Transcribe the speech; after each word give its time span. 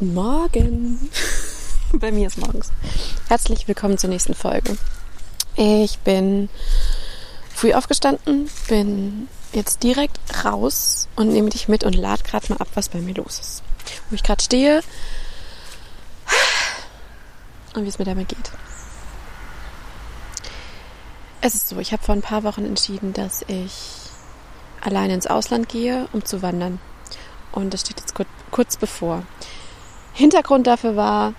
Guten 0.00 0.14
Morgen. 0.14 1.10
Bei 1.92 2.10
mir 2.10 2.28
ist 2.28 2.38
morgens. 2.38 2.72
Herzlich 3.28 3.68
willkommen 3.68 3.98
zur 3.98 4.08
nächsten 4.08 4.32
Folge. 4.32 4.78
Ich 5.56 5.98
bin 5.98 6.48
früh 7.54 7.74
aufgestanden, 7.74 8.48
bin 8.66 9.28
jetzt 9.52 9.82
direkt 9.82 10.18
raus 10.42 11.06
und 11.16 11.28
nehme 11.28 11.50
dich 11.50 11.68
mit 11.68 11.84
und 11.84 11.94
lad 11.94 12.24
gerade 12.24 12.46
mal 12.48 12.56
ab, 12.62 12.68
was 12.72 12.88
bei 12.88 13.00
mir 13.00 13.12
los 13.12 13.40
ist. 13.40 13.62
Wo 14.08 14.14
ich 14.14 14.22
gerade 14.22 14.42
stehe 14.42 14.80
und 17.74 17.84
wie 17.84 17.88
es 17.88 17.98
mir 17.98 18.06
damit 18.06 18.30
geht. 18.30 18.50
Es 21.42 21.54
ist 21.54 21.68
so, 21.68 21.78
ich 21.78 21.92
habe 21.92 22.02
vor 22.02 22.14
ein 22.14 22.22
paar 22.22 22.42
Wochen 22.42 22.64
entschieden, 22.64 23.12
dass 23.12 23.44
ich 23.48 23.74
alleine 24.80 25.12
ins 25.12 25.26
Ausland 25.26 25.68
gehe, 25.68 26.08
um 26.14 26.24
zu 26.24 26.40
wandern. 26.40 26.80
Und 27.52 27.74
das 27.74 27.82
steht 27.82 28.00
jetzt 28.00 28.14
kurz 28.50 28.78
bevor. 28.78 29.24
Hintergrund 30.12 30.66
dafür 30.66 30.96
war, 30.96 31.34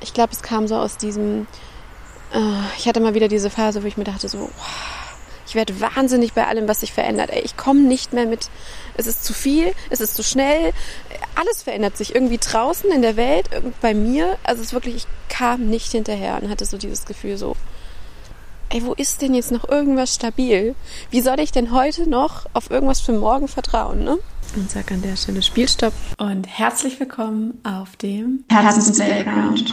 ich 0.00 0.14
glaube, 0.14 0.32
es 0.32 0.42
kam 0.42 0.68
so 0.68 0.76
aus 0.76 0.96
diesem, 0.96 1.46
äh, 2.32 2.38
ich 2.78 2.86
hatte 2.88 3.00
mal 3.00 3.14
wieder 3.14 3.28
diese 3.28 3.50
Phase, 3.50 3.82
wo 3.82 3.86
ich 3.86 3.96
mir 3.96 4.04
dachte, 4.04 4.28
so, 4.28 4.50
ich 5.46 5.54
werde 5.54 5.80
wahnsinnig 5.80 6.32
bei 6.32 6.46
allem, 6.46 6.68
was 6.68 6.80
sich 6.80 6.92
verändert. 6.92 7.30
Ey, 7.30 7.40
ich 7.42 7.56
komme 7.56 7.80
nicht 7.80 8.12
mehr 8.12 8.26
mit, 8.26 8.50
es 8.96 9.06
ist 9.06 9.24
zu 9.24 9.32
viel, 9.32 9.72
es 9.90 10.00
ist 10.00 10.16
zu 10.16 10.22
schnell, 10.22 10.72
alles 11.36 11.62
verändert 11.62 11.96
sich 11.96 12.14
irgendwie 12.14 12.38
draußen 12.38 12.90
in 12.90 13.02
der 13.02 13.16
Welt, 13.16 13.48
bei 13.80 13.94
mir. 13.94 14.38
Also 14.42 14.62
es 14.62 14.68
ist 14.68 14.72
wirklich, 14.72 14.96
ich 14.96 15.06
kam 15.28 15.68
nicht 15.68 15.92
hinterher 15.92 16.38
und 16.40 16.50
hatte 16.50 16.64
so 16.64 16.76
dieses 16.76 17.04
Gefühl 17.06 17.36
so, 17.36 17.56
ey, 18.70 18.84
wo 18.84 18.92
ist 18.94 19.22
denn 19.22 19.34
jetzt 19.34 19.52
noch 19.52 19.68
irgendwas 19.68 20.14
stabil? 20.14 20.74
Wie 21.10 21.20
soll 21.20 21.40
ich 21.40 21.52
denn 21.52 21.72
heute 21.72 22.08
noch 22.08 22.46
auf 22.52 22.70
irgendwas 22.70 23.00
für 23.00 23.12
morgen 23.12 23.48
vertrauen, 23.48 24.02
ne? 24.04 24.18
Und 24.56 24.70
sag 24.70 24.92
an 24.92 25.02
der 25.02 25.16
Stelle. 25.16 25.42
Spielstopp. 25.42 25.92
Und 26.18 26.46
herzlich 26.46 27.00
willkommen 27.00 27.58
auf 27.64 27.96
dem 27.96 28.44
Herzens 28.48 28.96
Playground. 28.96 29.72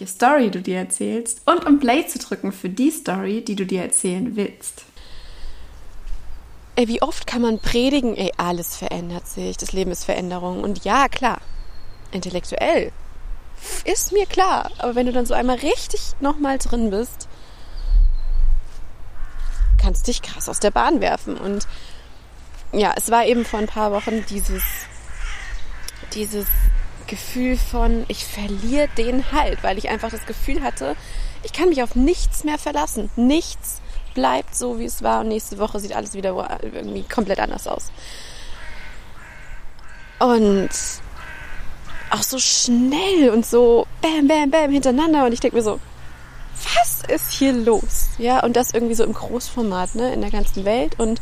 Welche 0.00 0.12
Story 0.12 0.50
du 0.50 0.62
dir 0.62 0.78
erzählst 0.78 1.42
und 1.44 1.66
um 1.66 1.78
Play 1.78 2.06
zu 2.06 2.18
drücken 2.18 2.52
für 2.52 2.70
die 2.70 2.90
Story, 2.90 3.44
die 3.44 3.54
du 3.54 3.66
dir 3.66 3.82
erzählen 3.82 4.34
willst. 4.34 4.84
Ey, 6.76 6.88
wie 6.88 7.02
oft 7.02 7.26
kann 7.26 7.42
man 7.42 7.58
predigen, 7.58 8.16
ey, 8.16 8.32
alles 8.38 8.76
verändert 8.76 9.28
sich, 9.28 9.58
das 9.58 9.72
Leben 9.72 9.90
ist 9.90 10.04
Veränderung. 10.04 10.62
Und 10.62 10.84
ja, 10.84 11.08
klar, 11.08 11.40
intellektuell 12.12 12.92
ist 13.84 14.12
mir 14.12 14.24
klar. 14.24 14.70
Aber 14.78 14.94
wenn 14.94 15.04
du 15.04 15.12
dann 15.12 15.26
so 15.26 15.34
einmal 15.34 15.56
richtig 15.56 16.00
nochmal 16.20 16.56
drin 16.56 16.88
bist, 16.90 17.28
kannst 19.76 20.06
dich 20.06 20.22
krass 20.22 20.48
aus 20.48 20.60
der 20.60 20.70
Bahn 20.70 21.02
werfen. 21.02 21.36
Und 21.36 21.66
ja, 22.72 22.94
es 22.96 23.10
war 23.10 23.26
eben 23.26 23.44
vor 23.44 23.58
ein 23.58 23.66
paar 23.66 23.92
Wochen 23.92 24.24
dieses, 24.30 24.62
dieses 26.14 26.46
Gefühl 27.10 27.58
von, 27.58 28.06
ich 28.08 28.24
verliere 28.24 28.88
den 28.96 29.32
Halt, 29.32 29.62
weil 29.62 29.76
ich 29.76 29.90
einfach 29.90 30.10
das 30.10 30.24
Gefühl 30.24 30.62
hatte, 30.62 30.96
ich 31.42 31.52
kann 31.52 31.68
mich 31.68 31.82
auf 31.82 31.94
nichts 31.94 32.44
mehr 32.44 32.56
verlassen. 32.56 33.10
Nichts 33.16 33.80
bleibt 34.14 34.54
so, 34.54 34.78
wie 34.78 34.84
es 34.84 35.02
war 35.02 35.20
und 35.20 35.28
nächste 35.28 35.58
Woche 35.58 35.80
sieht 35.80 35.94
alles 35.94 36.14
wieder 36.14 36.60
irgendwie 36.62 37.02
komplett 37.02 37.40
anders 37.40 37.66
aus. 37.66 37.90
Und 40.20 40.70
auch 42.10 42.22
so 42.22 42.38
schnell 42.38 43.30
und 43.30 43.44
so 43.44 43.86
bam, 44.00 44.28
bam, 44.28 44.50
bam 44.50 44.70
hintereinander 44.70 45.26
und 45.26 45.32
ich 45.32 45.40
denke 45.40 45.56
mir 45.56 45.62
so, 45.62 45.80
was 46.74 47.02
ist 47.08 47.32
hier 47.32 47.52
los? 47.52 48.08
Ja, 48.18 48.42
und 48.44 48.56
das 48.56 48.72
irgendwie 48.72 48.94
so 48.94 49.04
im 49.04 49.14
Großformat, 49.14 49.94
ne, 49.94 50.12
in 50.12 50.20
der 50.20 50.30
ganzen 50.30 50.64
Welt 50.64 50.98
und 50.98 51.20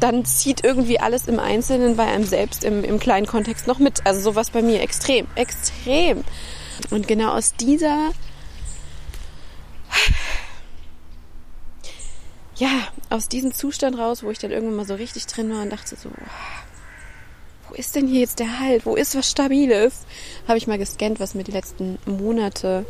dann 0.00 0.24
zieht 0.24 0.64
irgendwie 0.64 1.00
alles 1.00 1.26
im 1.26 1.40
Einzelnen 1.40 1.96
bei 1.96 2.06
einem 2.06 2.24
selbst 2.24 2.64
im, 2.64 2.84
im 2.84 2.98
kleinen 2.98 3.26
Kontext 3.26 3.66
noch 3.66 3.78
mit. 3.78 4.06
Also 4.06 4.20
sowas 4.20 4.50
bei 4.50 4.62
mir 4.62 4.80
extrem, 4.80 5.26
extrem. 5.34 6.24
Und 6.90 7.08
genau 7.08 7.32
aus 7.32 7.54
dieser, 7.54 8.12
ja, 12.56 12.88
aus 13.10 13.28
diesem 13.28 13.52
Zustand 13.52 13.98
raus, 13.98 14.22
wo 14.22 14.30
ich 14.30 14.38
dann 14.38 14.50
irgendwann 14.50 14.76
mal 14.76 14.86
so 14.86 14.94
richtig 14.94 15.26
drin 15.26 15.50
war 15.52 15.62
und 15.62 15.70
dachte 15.70 15.96
so, 15.96 16.10
wo 17.68 17.74
ist 17.74 17.96
denn 17.96 18.06
hier 18.06 18.20
jetzt 18.20 18.38
der 18.38 18.60
Halt? 18.60 18.86
Wo 18.86 18.94
ist 18.94 19.16
was 19.16 19.30
Stabiles? 19.30 20.06
Habe 20.46 20.58
ich 20.58 20.66
mal 20.66 20.78
gescannt, 20.78 21.20
was 21.20 21.34
mir 21.34 21.44
die 21.44 21.52
letzten 21.52 21.98
Monate 22.06 22.86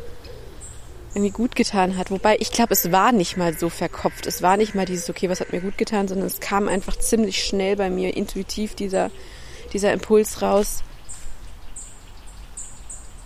irgendwie 1.15 1.31
gut 1.31 1.57
getan 1.57 1.97
hat. 1.97 2.11
Wobei 2.11 2.37
ich 2.39 2.53
glaube, 2.53 2.75
es 2.75 2.93
war 2.93 3.13
nicht 3.13 3.37
mal 3.37 3.57
so 3.57 3.69
verkopft. 3.69 4.27
Es 4.27 4.43
war 4.43 4.57
nicht 4.57 4.75
mal 4.75 4.85
dieses, 4.85 5.09
okay, 5.11 5.29
was 5.29 5.41
hat 5.41 5.53
mir 5.53 5.61
gut 5.61 5.79
getan, 5.79 6.09
sondern 6.09 6.27
es 6.27 6.41
kam 6.41 6.69
einfach 6.69 6.97
ziemlich 6.97 7.45
schnell 7.45 7.77
bei 7.77 7.91
mir 7.91 8.17
intuitiv 8.17 8.75
dieser, 8.75 9.11
dieser 9.73 9.93
Impuls 9.93 10.43
raus. 10.43 10.83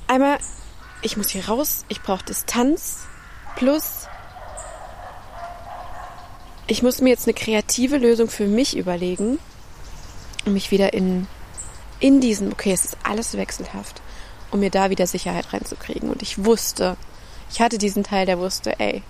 Einmal, 0.06 0.38
ich 1.02 1.16
muss 1.16 1.30
hier 1.30 1.48
raus, 1.48 1.84
ich 1.88 2.02
brauche 2.02 2.24
Distanz 2.24 2.98
plus 3.56 4.06
ich 6.72 6.82
muss 6.82 7.00
mir 7.00 7.10
jetzt 7.10 7.26
eine 7.26 7.34
kreative 7.34 7.98
Lösung 7.98 8.28
für 8.28 8.46
mich 8.46 8.76
überlegen, 8.76 9.38
um 10.46 10.54
mich 10.54 10.70
wieder 10.70 10.94
in, 10.94 11.26
in 12.00 12.20
diesen, 12.20 12.52
okay, 12.52 12.72
es 12.72 12.84
ist 12.84 12.96
alles 13.02 13.36
wechselhaft, 13.36 14.00
um 14.50 14.60
mir 14.60 14.70
da 14.70 14.88
wieder 14.88 15.06
Sicherheit 15.06 15.52
reinzukriegen. 15.52 16.08
Und 16.08 16.22
ich 16.22 16.44
wusste, 16.44 16.96
ich 17.52 17.60
hatte 17.60 17.76
diesen 17.76 18.02
Teil, 18.02 18.24
der 18.24 18.38
wusste, 18.38 18.80
ey, 18.80 19.02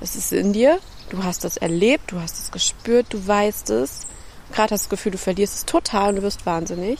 es 0.00 0.16
ist 0.16 0.32
in 0.32 0.52
dir, 0.52 0.80
du 1.10 1.22
hast 1.22 1.44
das 1.44 1.56
erlebt, 1.56 2.10
du 2.10 2.20
hast 2.20 2.38
es 2.40 2.50
gespürt, 2.50 3.06
du 3.10 3.24
weißt 3.24 3.70
es. 3.70 4.06
Gerade 4.52 4.74
hast 4.74 4.82
du 4.82 4.86
das 4.86 4.88
Gefühl, 4.88 5.12
du 5.12 5.18
verlierst 5.18 5.54
es 5.54 5.64
total 5.64 6.10
und 6.10 6.16
du 6.16 6.22
wirst 6.22 6.44
wahnsinnig. 6.44 6.98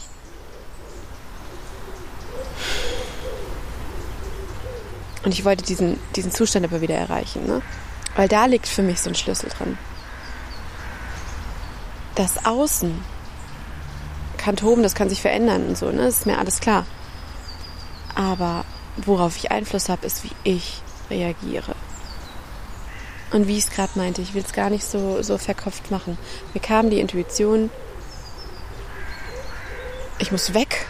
Und 5.24 5.32
ich 5.32 5.44
wollte 5.44 5.64
diesen, 5.64 5.98
diesen 6.14 6.30
Zustand 6.30 6.64
aber 6.64 6.80
wieder 6.80 6.94
erreichen, 6.94 7.44
ne? 7.46 7.60
Weil 8.14 8.28
da 8.28 8.46
liegt 8.46 8.68
für 8.68 8.82
mich 8.82 9.00
so 9.00 9.10
ein 9.10 9.16
Schlüssel 9.16 9.50
drin. 9.50 9.76
Das 12.14 12.46
Außen 12.46 12.96
kann 14.38 14.54
toben, 14.54 14.84
das 14.84 14.94
kann 14.94 15.08
sich 15.08 15.20
verändern 15.20 15.66
und 15.66 15.76
so, 15.76 15.90
ne? 15.90 16.02
Das 16.02 16.18
ist 16.18 16.26
mir 16.26 16.38
alles 16.38 16.60
klar. 16.60 16.86
Aber 18.14 18.64
worauf 18.96 19.36
ich 19.36 19.50
Einfluss 19.50 19.88
habe, 19.88 20.06
ist, 20.06 20.24
wie 20.24 20.32
ich 20.44 20.82
reagiere. 21.10 21.74
Und 23.32 23.48
wie 23.48 23.58
ich 23.58 23.64
es 23.64 23.70
gerade 23.70 23.98
meinte, 23.98 24.22
ich 24.22 24.34
will 24.34 24.44
es 24.44 24.52
gar 24.52 24.70
nicht 24.70 24.84
so, 24.84 25.22
so 25.22 25.36
verkopft 25.36 25.90
machen. 25.90 26.16
Mir 26.54 26.60
kam 26.60 26.90
die 26.90 27.00
Intuition, 27.00 27.70
ich 30.18 30.32
muss 30.32 30.54
weg. 30.54 30.86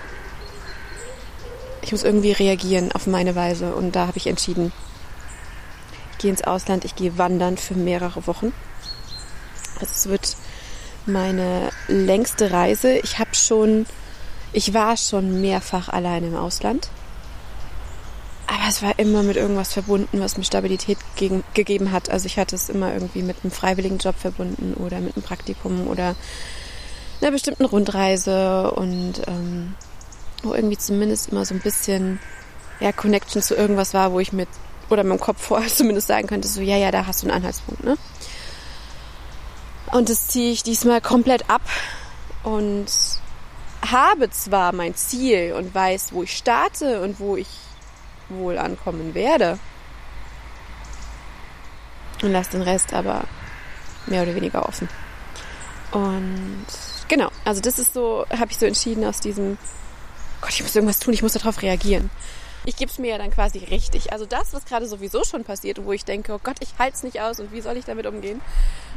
Ich 1.82 1.92
muss 1.92 2.02
irgendwie 2.02 2.32
reagieren 2.32 2.92
auf 2.92 3.06
meine 3.06 3.34
Weise. 3.34 3.74
Und 3.74 3.96
da 3.96 4.06
habe 4.06 4.18
ich 4.18 4.26
entschieden, 4.26 4.72
ich 6.12 6.18
gehe 6.18 6.30
ins 6.30 6.44
Ausland, 6.44 6.84
ich 6.84 6.94
gehe 6.94 7.18
wandern 7.18 7.56
für 7.56 7.74
mehrere 7.74 8.26
Wochen. 8.26 8.52
Es 9.80 10.08
wird 10.08 10.36
meine 11.06 11.70
längste 11.88 12.50
Reise. 12.50 12.98
Ich 12.98 13.18
habe 13.18 13.34
schon, 13.34 13.86
ich 14.52 14.74
war 14.74 14.96
schon 14.96 15.40
mehrfach 15.40 15.88
allein 15.88 16.24
im 16.24 16.36
Ausland. 16.36 16.88
Aber 18.56 18.68
es 18.68 18.82
war 18.82 18.98
immer 18.98 19.22
mit 19.22 19.36
irgendwas 19.36 19.72
verbunden, 19.72 20.20
was 20.20 20.38
mir 20.38 20.44
Stabilität 20.44 20.98
gegen, 21.16 21.44
gegeben 21.54 21.92
hat. 21.92 22.10
Also 22.10 22.26
ich 22.26 22.38
hatte 22.38 22.56
es 22.56 22.68
immer 22.68 22.92
irgendwie 22.92 23.22
mit 23.22 23.36
einem 23.42 23.50
freiwilligen 23.50 23.98
Job 23.98 24.16
verbunden 24.18 24.74
oder 24.74 25.00
mit 25.00 25.14
einem 25.14 25.22
Praktikum 25.22 25.88
oder 25.88 26.14
einer 27.20 27.30
bestimmten 27.30 27.64
Rundreise 27.64 28.70
und 28.72 29.14
ähm, 29.26 29.74
wo 30.42 30.54
irgendwie 30.54 30.78
zumindest 30.78 31.30
immer 31.30 31.44
so 31.44 31.54
ein 31.54 31.60
bisschen 31.60 32.18
ja, 32.80 32.92
Connection 32.92 33.42
zu 33.42 33.54
irgendwas 33.54 33.94
war, 33.94 34.12
wo 34.12 34.20
ich 34.20 34.32
mit 34.32 34.48
oder 34.88 35.04
mit 35.04 35.18
dem 35.18 35.20
Kopf 35.20 35.42
vorher 35.42 35.68
zumindest 35.72 36.06
sagen 36.06 36.26
könnte, 36.26 36.48
so 36.48 36.60
ja, 36.60 36.76
ja, 36.76 36.90
da 36.90 37.06
hast 37.06 37.22
du 37.22 37.26
einen 37.26 37.36
Anhaltspunkt, 37.36 37.84
ne? 37.84 37.96
Und 39.92 40.08
das 40.08 40.28
ziehe 40.28 40.50
ich 40.52 40.62
diesmal 40.62 41.00
komplett 41.00 41.48
ab 41.48 41.62
und 42.42 42.86
habe 43.88 44.30
zwar 44.30 44.72
mein 44.72 44.94
Ziel 44.96 45.54
und 45.56 45.74
weiß, 45.74 46.12
wo 46.12 46.24
ich 46.24 46.36
starte 46.36 47.02
und 47.02 47.20
wo 47.20 47.36
ich 47.36 47.46
wohl 48.28 48.58
ankommen 48.58 49.14
werde. 49.14 49.58
Und 52.22 52.32
lasse 52.32 52.52
den 52.52 52.62
Rest 52.62 52.92
aber 52.94 53.24
mehr 54.06 54.22
oder 54.22 54.34
weniger 54.34 54.66
offen. 54.66 54.88
Und 55.92 56.66
genau, 57.08 57.30
also 57.44 57.60
das 57.60 57.78
ist 57.78 57.94
so, 57.94 58.24
habe 58.30 58.50
ich 58.50 58.58
so 58.58 58.66
entschieden 58.66 59.04
aus 59.04 59.20
diesem, 59.20 59.58
Gott, 60.40 60.50
ich 60.50 60.62
muss 60.62 60.74
irgendwas 60.74 60.98
tun, 60.98 61.14
ich 61.14 61.22
muss 61.22 61.34
darauf 61.34 61.62
reagieren. 61.62 62.10
ich 62.66 62.76
gebe 62.76 62.90
es 62.90 62.98
mir 62.98 63.10
ja 63.10 63.18
dann 63.18 63.30
quasi 63.30 63.58
richtig. 63.58 64.12
Also 64.12 64.26
das, 64.26 64.52
was 64.52 64.64
gerade 64.64 64.86
sowieso 64.86 65.24
schon 65.24 65.44
passiert 65.44 65.82
wo 65.84 65.92
ich 65.92 66.04
denke, 66.04 66.32
oh 66.34 66.40
Gott, 66.42 66.56
ich 66.60 66.74
halte 66.78 66.96
es 66.96 67.02
nicht 67.02 67.20
aus 67.20 67.38
und 67.40 67.52
wie 67.52 67.60
soll 67.60 67.76
ich 67.76 67.84
damit 67.84 68.06
umgehen? 68.06 68.40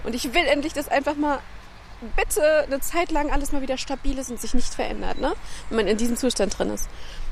Und 0.03 0.15
ich 0.15 0.33
will 0.33 0.45
endlich 0.45 0.73
das 0.73 0.89
einfach 0.89 1.15
mal 1.15 1.39
bitte 2.15 2.63
eine 2.63 2.79
Zeit 2.79 3.11
lang 3.11 3.29
alles 3.31 3.51
mal 3.51 3.61
wieder 3.61 3.77
stabil 3.77 4.17
ist 4.17 4.31
und 4.31 4.39
sich 4.39 4.53
nicht 4.53 4.73
verändert, 4.73 5.19
ne? 5.19 5.33
Wenn 5.69 5.77
man 5.77 5.87
in 5.87 5.97
diesem 5.97 6.15
Zustand 6.17 6.57
drin 6.57 6.71
ist. 6.71 6.87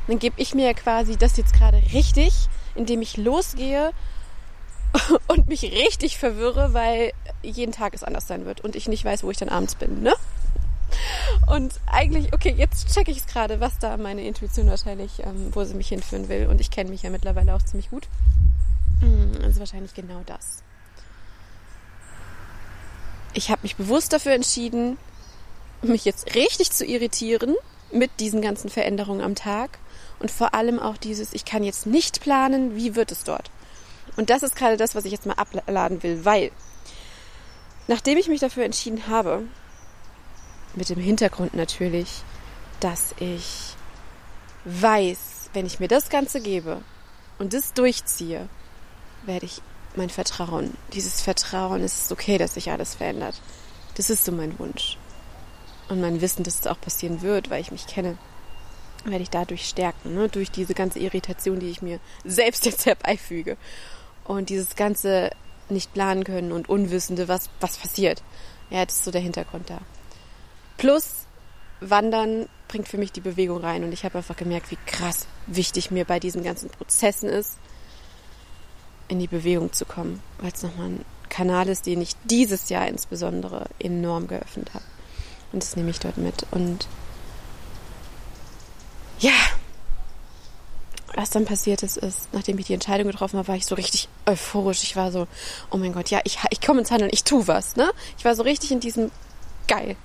Dann 0.08 0.20
gebe 0.20 0.40
ich 0.40 0.54
mir 0.54 0.66
ja 0.68 0.74
quasi 0.74 1.18
das 1.18 1.38
jetzt 1.38 1.54
gerade 1.54 1.82
richtig, 1.94 2.34
indem 2.76 3.02
ich 3.02 3.18
losgehe 3.18 3.92
und 5.28 5.48
mich 5.48 5.64
richtig 5.64 6.18
verwirre, 6.18 6.74
weil 6.74 7.12
jeden 7.44 7.72
Tag 7.72 7.94
es 7.94 8.04
anders 8.04 8.28
sein 8.28 8.46
wird 8.46 8.62
und 8.62 8.76
ich 8.76 8.88
nicht 8.88 9.04
weiß, 9.04 9.24
wo 9.24 9.32
ich 9.32 9.38
dann 9.38 9.50
abends 9.50 9.76
bin, 9.76 10.02
ne? 10.02 10.14
Und 11.48 11.74
eigentlich, 11.86 12.34
okay, 12.34 12.54
jetzt 12.58 12.94
checke 12.94 13.12
ich 13.12 13.18
es 13.18 13.28
gerade, 13.28 13.60
was 13.60 13.78
da 13.80 13.98
meine 13.98 14.26
Intuition 14.26 14.70
wahrscheinlich, 14.70 15.20
ähm, 15.20 15.54
wo 15.54 15.64
sie 15.64 15.76
mich 15.76 15.90
hinführen 15.90 16.30
will. 16.30 16.48
Und 16.48 16.62
ich 16.62 16.72
kenne 16.72 16.90
mich 16.90 17.04
ja 17.04 17.10
mittlerweile 17.10 17.54
auch 17.54 17.62
ziemlich 17.62 17.90
gut. 17.90 18.08
Also 19.44 19.60
wahrscheinlich 19.60 19.94
genau 19.94 20.22
das. 20.26 20.64
Ich 23.34 23.50
habe 23.50 23.62
mich 23.64 23.76
bewusst 23.76 24.14
dafür 24.14 24.34
entschieden, 24.34 24.98
mich 25.82 26.06
jetzt 26.06 26.34
richtig 26.36 26.72
zu 26.72 26.86
irritieren 26.86 27.56
mit 27.92 28.12
diesen 28.20 28.42
ganzen 28.42 28.70
Veränderungen 28.70 29.22
am 29.22 29.36
Tag 29.36 29.80
und 30.20 30.32
vor 30.32 30.54
allem 30.54 30.80
auch 30.80 30.98
dieses, 30.98 31.34
ich 31.34 31.46
kann 31.46 31.64
jetzt 31.64 31.86
nicht 31.86 32.22
planen, 32.22 32.76
wie 32.76 32.96
wird 32.96 33.12
es 33.12 33.24
dort. 33.24 33.52
Und 34.16 34.30
das 34.30 34.44
ist 34.44 34.56
gerade 34.56 34.78
das, 34.78 34.96
was 34.96 35.06
ich 35.06 35.12
jetzt 35.12 35.26
mal 35.26 35.34
abladen 35.34 36.02
will, 36.04 36.26
weil 36.26 36.52
nachdem 37.88 38.18
ich 38.18 38.28
mich 38.28 38.40
dafür 38.40 38.66
entschieden 38.66 39.08
habe, 39.08 39.44
mit 40.76 40.90
dem 40.90 41.00
Hintergrund 41.00 41.54
natürlich, 41.54 42.24
dass 42.80 43.16
ich 43.20 43.76
weiß, 44.66 45.50
wenn 45.54 45.66
ich 45.66 45.80
mir 45.80 45.88
das 45.88 46.10
Ganze 46.10 46.42
gebe 46.42 46.82
und 47.40 47.54
das 47.54 47.74
durchziehe, 47.74 48.50
werde 49.26 49.46
ich 49.46 49.62
mein 49.96 50.10
Vertrauen, 50.10 50.76
dieses 50.94 51.22
Vertrauen, 51.22 51.84
es 51.84 52.04
ist 52.04 52.12
okay, 52.12 52.38
dass 52.38 52.54
sich 52.54 52.72
alles 52.72 52.96
verändert. 52.96 53.42
Das 53.96 54.10
ist 54.10 54.26
so 54.26 54.32
mein 54.32 54.58
Wunsch. 54.60 54.98
Und 55.90 56.02
mein 56.02 56.22
Wissen, 56.22 56.44
dass 56.44 56.60
es 56.60 56.68
auch 56.68 56.80
passieren 56.80 57.22
wird, 57.22 57.50
weil 57.50 57.62
ich 57.62 57.72
mich 57.72 57.88
kenne, 57.88 58.18
werde 59.06 59.24
ich 59.24 59.30
dadurch 59.30 59.68
stärken, 59.68 60.14
ne? 60.16 60.30
durch 60.30 60.52
diese 60.52 60.74
ganze 60.74 61.00
Irritation, 61.00 61.60
die 61.60 61.70
ich 61.70 61.82
mir 61.82 62.00
selbst 62.26 62.66
jetzt 62.68 62.86
herbeifüge. 62.86 63.58
Und 64.24 64.50
dieses 64.50 64.76
ganze 64.76 65.32
nicht 65.70 65.94
planen 65.94 66.24
können 66.24 66.52
und 66.52 66.70
Unwissende, 66.70 67.28
was, 67.28 67.50
was 67.60 67.78
passiert. 67.78 68.24
Ja, 68.70 68.86
das 68.86 68.98
ist 68.98 69.06
so 69.06 69.12
der 69.12 69.22
Hintergrund 69.22 69.70
da. 69.70 69.80
Plus, 70.78 71.26
Wandern 71.80 72.48
bringt 72.68 72.88
für 72.88 72.98
mich 72.98 73.12
die 73.12 73.22
Bewegung 73.22 73.60
rein 73.60 73.84
und 73.84 73.92
ich 73.92 74.04
habe 74.04 74.18
einfach 74.18 74.36
gemerkt, 74.36 74.72
wie 74.72 74.78
krass 74.86 75.28
wichtig 75.46 75.92
mir 75.92 76.06
bei 76.06 76.20
diesen 76.20 76.44
ganzen 76.44 76.70
Prozessen 76.70 77.30
ist, 77.30 77.58
in 79.08 79.20
die 79.20 79.28
Bewegung 79.28 79.72
zu 79.74 79.86
kommen, 79.86 80.22
weil 80.40 80.52
es 80.52 80.64
nochmal 80.64 80.88
ein 80.88 81.06
Kanal 81.30 81.70
ist, 81.70 81.86
den 81.86 82.02
ich 82.02 82.16
dieses 82.26 82.70
Jahr 82.70 82.88
insbesondere 82.88 83.66
enorm 83.80 84.28
geöffnet 84.28 84.74
habe. 84.74 84.84
Und 85.52 85.64
das 85.64 85.76
nehme 85.76 85.90
ich 85.90 86.00
dort 86.00 86.18
mit. 86.18 86.46
Und 86.52 86.88
ja, 89.20 89.34
was 91.16 91.32
dann 91.32 91.46
passiert 91.46 91.84
ist, 91.84 91.98
ist, 91.98 92.32
nachdem 92.32 92.60
ich 92.60 92.68
die 92.68 92.74
Entscheidung 92.74 93.08
getroffen 93.08 93.38
habe, 93.38 93.48
war 93.48 93.56
ich 93.56 93.66
so 93.66 93.76
richtig 93.76 94.08
euphorisch. 94.26 94.84
Ich 94.84 94.96
war 94.96 95.12
so, 95.12 95.28
oh 95.72 95.78
mein 95.78 95.94
Gott, 95.94 96.10
ja, 96.10 96.20
ich, 96.26 96.38
ich 96.52 96.62
komme 96.62 96.80
ins 96.80 96.92
Handeln, 96.92 97.10
ich 97.12 97.24
tue 97.24 97.48
was. 97.48 97.76
Ne? 97.76 97.90
Ich 98.18 98.26
war 98.26 98.36
so 98.36 98.44
richtig 98.44 98.72
in 98.72 98.80
diesem 98.80 99.12
geil. 99.68 99.96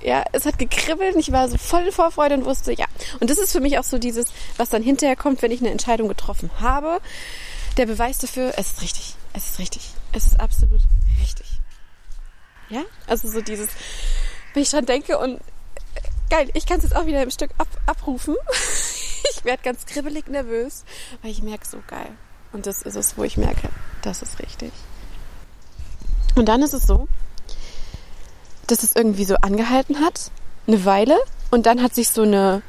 Ja, 0.00 0.24
es 0.32 0.46
hat 0.46 0.58
gekribbelt 0.58 1.14
und 1.14 1.20
ich 1.20 1.30
war 1.30 1.48
so 1.48 1.58
voll 1.58 1.92
Vorfreude 1.92 2.34
und 2.34 2.44
wusste, 2.44 2.72
ja. 2.72 2.86
Und 3.20 3.30
das 3.30 3.38
ist 3.38 3.52
für 3.52 3.60
mich 3.60 3.78
auch 3.78 3.84
so 3.84 3.98
dieses, 3.98 4.32
was 4.56 4.70
dann 4.70 4.82
hinterher 4.82 5.14
kommt, 5.14 5.42
wenn 5.42 5.52
ich 5.52 5.60
eine 5.60 5.70
Entscheidung 5.70 6.08
getroffen 6.08 6.50
habe. 6.60 7.00
Der 7.76 7.86
Beweis 7.86 8.18
dafür, 8.18 8.54
es 8.56 8.72
ist 8.72 8.82
richtig. 8.82 9.14
Es 9.32 9.50
ist 9.50 9.58
richtig. 9.58 9.90
Es 10.12 10.26
ist 10.26 10.40
absolut 10.40 10.80
richtig. 11.20 11.46
Ja? 12.68 12.82
Also 13.06 13.28
so 13.28 13.42
dieses, 13.42 13.68
wenn 14.54 14.62
ich 14.62 14.70
dran 14.70 14.86
denke 14.86 15.18
und 15.18 15.40
geil, 16.32 16.48
ich 16.54 16.64
kann 16.64 16.78
es 16.78 16.84
jetzt 16.84 16.96
auch 16.96 17.04
wieder 17.04 17.22
im 17.22 17.30
Stück 17.30 17.50
ab, 17.58 17.68
abrufen. 17.84 18.34
ich 19.30 19.44
werde 19.44 19.62
ganz 19.62 19.84
kribbelig 19.84 20.28
nervös, 20.28 20.84
weil 21.20 21.30
ich 21.30 21.42
merke, 21.42 21.66
so 21.66 21.76
geil. 21.86 22.08
Und 22.52 22.64
das 22.66 22.80
ist 22.80 22.96
es, 22.96 23.18
wo 23.18 23.24
ich 23.24 23.36
merke, 23.36 23.68
das 24.00 24.22
ist 24.22 24.38
richtig. 24.38 24.72
Und 26.34 26.46
dann 26.46 26.62
ist 26.62 26.72
es 26.72 26.86
so, 26.86 27.06
dass 28.66 28.82
es 28.82 28.96
irgendwie 28.96 29.26
so 29.26 29.36
angehalten 29.36 30.00
hat, 30.00 30.30
eine 30.66 30.86
Weile, 30.86 31.18
und 31.50 31.66
dann 31.66 31.82
hat 31.82 31.94
sich 31.94 32.08
so 32.08 32.22
eine, 32.22 32.62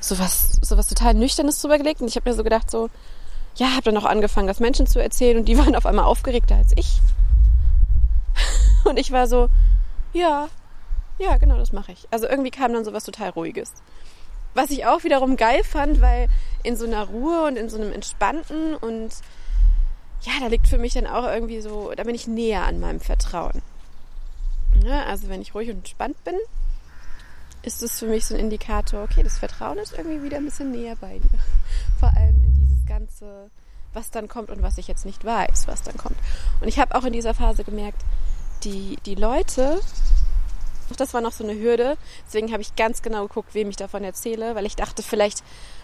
so 0.00 0.18
was, 0.18 0.58
so 0.62 0.78
was 0.78 0.86
total 0.86 1.12
Nüchternes 1.12 1.60
drüber 1.60 1.76
gelegt, 1.76 2.00
und 2.00 2.08
ich 2.08 2.16
habe 2.16 2.30
mir 2.30 2.34
so 2.34 2.42
gedacht, 2.42 2.70
so, 2.70 2.88
ja, 3.56 3.72
habe 3.72 3.82
dann 3.82 3.98
auch 3.98 4.06
angefangen, 4.06 4.46
das 4.46 4.58
Menschen 4.58 4.86
zu 4.86 5.02
erzählen, 5.02 5.36
und 5.36 5.44
die 5.44 5.58
waren 5.58 5.76
auf 5.76 5.84
einmal 5.84 6.06
aufgeregter 6.06 6.56
als 6.56 6.72
ich. 6.76 7.00
Und 8.84 8.98
ich 8.98 9.12
war 9.12 9.28
so, 9.28 9.48
ja, 10.12 10.48
ja, 11.18 11.36
genau, 11.36 11.58
das 11.58 11.72
mache 11.72 11.92
ich. 11.92 12.06
Also 12.10 12.28
irgendwie 12.28 12.50
kam 12.50 12.72
dann 12.72 12.84
so 12.84 12.92
was 12.92 13.04
total 13.04 13.30
Ruhiges. 13.30 13.72
Was 14.54 14.70
ich 14.70 14.86
auch 14.86 15.04
wiederum 15.04 15.36
geil 15.36 15.64
fand, 15.64 16.00
weil 16.00 16.28
in 16.62 16.76
so 16.76 16.84
einer 16.84 17.04
Ruhe 17.04 17.46
und 17.46 17.56
in 17.56 17.68
so 17.68 17.76
einem 17.76 17.92
Entspannten 17.92 18.74
und 18.74 19.10
ja, 20.22 20.32
da 20.40 20.46
liegt 20.46 20.68
für 20.68 20.78
mich 20.78 20.94
dann 20.94 21.06
auch 21.06 21.24
irgendwie 21.24 21.60
so, 21.60 21.92
da 21.96 22.04
bin 22.04 22.14
ich 22.14 22.26
näher 22.26 22.64
an 22.64 22.78
meinem 22.78 23.00
Vertrauen. 23.00 23.62
Ja, 24.84 25.04
also 25.04 25.28
wenn 25.28 25.42
ich 25.42 25.54
ruhig 25.54 25.68
und 25.70 25.78
entspannt 25.78 26.22
bin, 26.24 26.36
ist 27.62 27.82
das 27.82 27.98
für 27.98 28.06
mich 28.06 28.24
so 28.26 28.34
ein 28.34 28.40
Indikator, 28.40 29.02
okay, 29.02 29.22
das 29.22 29.38
Vertrauen 29.38 29.78
ist 29.78 29.92
irgendwie 29.92 30.22
wieder 30.22 30.36
ein 30.36 30.44
bisschen 30.44 30.70
näher 30.70 30.96
bei 30.96 31.18
dir. 31.18 31.38
Vor 32.00 32.12
allem 32.16 32.36
in 32.36 32.54
dieses 32.54 32.86
ganze, 32.86 33.50
was 33.92 34.10
dann 34.10 34.28
kommt 34.28 34.50
und 34.50 34.62
was 34.62 34.78
ich 34.78 34.88
jetzt 34.88 35.06
nicht 35.06 35.24
weiß, 35.24 35.66
was 35.66 35.82
dann 35.82 35.96
kommt. 35.96 36.16
Und 36.60 36.68
ich 36.68 36.78
habe 36.78 36.94
auch 36.94 37.04
in 37.04 37.12
dieser 37.12 37.34
Phase 37.34 37.64
gemerkt, 37.64 38.02
die, 38.64 38.96
die 39.06 39.14
Leute, 39.14 39.80
das 40.96 41.14
war 41.14 41.20
noch 41.20 41.32
so 41.32 41.44
eine 41.44 41.58
Hürde, 41.58 41.96
deswegen 42.26 42.52
habe 42.52 42.62
ich 42.62 42.76
ganz 42.76 43.02
genau 43.02 43.26
geguckt, 43.26 43.54
wem 43.54 43.70
ich 43.70 43.76
davon 43.76 44.04
erzähle, 44.04 44.54
weil 44.54 44.66
ich 44.66 44.76
dachte, 44.76 45.02
vielleicht 45.02 45.42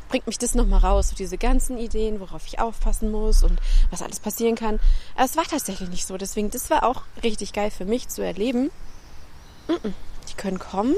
bringt 0.09 0.27
mich 0.27 0.39
das 0.39 0.55
nochmal 0.55 0.81
raus, 0.81 1.11
so 1.11 1.17
diese 1.17 1.39
ganzen 1.39 1.79
Ideen, 1.79 2.21
worauf 2.21 2.47
ich 2.47 2.59
aufpassen 2.59 3.11
muss 3.11 3.43
und 3.43 3.61
was 3.91 4.03
alles 4.03 4.21
passieren 4.21 4.57
kann. 4.57 4.81
Aber 5.15 5.25
es 5.25 5.37
war 5.37 5.45
tatsächlich 5.45 5.89
nicht 5.91 6.07
so. 6.07 6.17
Deswegen, 6.17 6.51
das 6.51 6.71
war 6.71 6.85
auch 6.85 7.03
richtig 7.23 7.53
geil 7.53 7.71
für 7.71 7.85
mich 7.85 8.09
zu 8.09 8.23
erleben. 8.23 8.71
Die 9.69 10.35
können 10.35 10.59
kommen 10.59 10.95